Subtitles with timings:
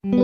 [0.00, 0.16] Rasanya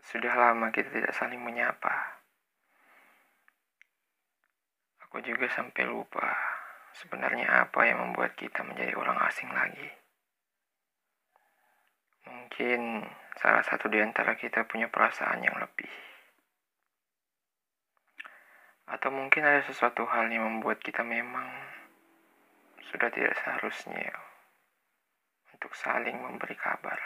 [0.00, 2.24] sudah lama kita tidak saling menyapa.
[5.04, 6.24] Aku juga sampai lupa
[6.96, 9.92] sebenarnya apa yang membuat kita menjadi orang asing lagi.
[12.24, 13.04] Mungkin
[13.36, 16.07] salah satu di antara kita punya perasaan yang lebih.
[18.88, 21.48] Atau mungkin ada sesuatu hal yang membuat kita memang
[22.88, 24.16] sudah tidak seharusnya
[25.52, 26.96] untuk saling memberi kabar.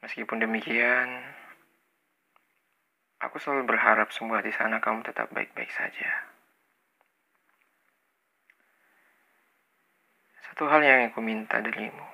[0.00, 1.08] Meskipun demikian,
[3.18, 6.30] aku selalu berharap semua di sana kamu tetap baik-baik saja.
[10.46, 12.06] Satu hal yang aku minta darimu,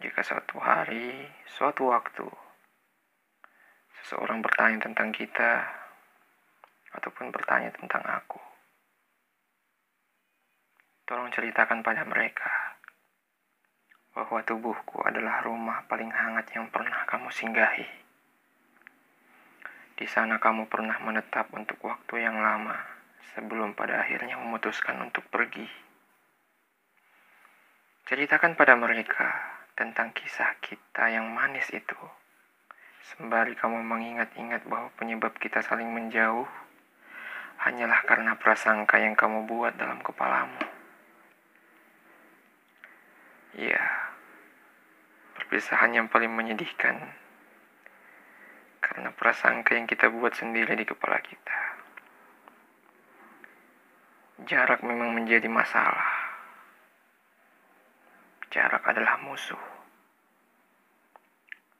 [0.00, 2.45] jika suatu hari, suatu waktu,
[4.06, 5.66] seseorang bertanya tentang kita,
[6.94, 8.38] ataupun bertanya tentang aku,
[11.10, 12.78] tolong ceritakan pada mereka
[14.14, 17.90] bahwa tubuhku adalah rumah paling hangat yang pernah kamu singgahi.
[19.98, 22.78] Di sana kamu pernah menetap untuk waktu yang lama
[23.34, 25.66] sebelum pada akhirnya memutuskan untuk pergi.
[28.06, 29.34] Ceritakan pada mereka
[29.74, 31.98] tentang kisah kita yang manis itu.
[33.06, 36.50] Sembari kamu mengingat-ingat bahwa penyebab kita saling menjauh
[37.62, 40.58] hanyalah karena prasangka yang kamu buat dalam kepalamu.
[43.54, 44.10] Ya,
[45.38, 46.98] perpisahan yang paling menyedihkan
[48.82, 51.58] karena prasangka yang kita buat sendiri di kepala kita.
[54.50, 56.10] Jarak memang menjadi masalah.
[58.50, 59.62] Jarak adalah musuh.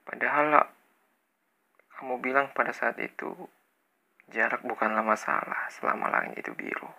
[0.07, 0.76] Padahal
[1.97, 3.33] kamu bilang pada saat itu
[4.29, 6.93] jarak bukanlah masalah selama langit itu biru.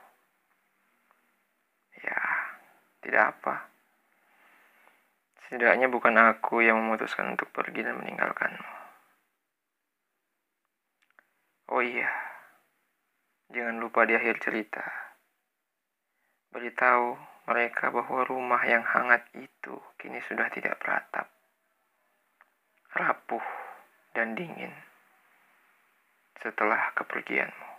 [2.02, 2.18] Ya,
[3.06, 3.70] tidak apa.
[5.46, 8.74] Setidaknya bukan aku yang memutuskan untuk pergi dan meninggalkanmu.
[11.78, 12.10] Oh iya,
[13.54, 14.82] jangan lupa di akhir cerita.
[16.50, 17.14] Beritahu
[17.46, 21.28] mereka bahwa rumah yang hangat itu kini sudah tidak beratap,
[22.96, 23.44] rapuh,
[24.16, 24.87] dan dingin
[26.42, 27.77] setelah kepergianmu.